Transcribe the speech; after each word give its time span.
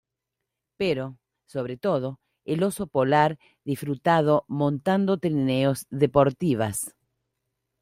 Pero, 0.77 1.19
sobre 1.45 1.77
todo, 1.77 2.19
el 2.43 2.63
oso 2.63 2.87
polar 2.87 3.37
disfrutado 3.63 4.45
montando 4.47 5.19
trineos 5.19 5.85
deportivas. 5.91 6.95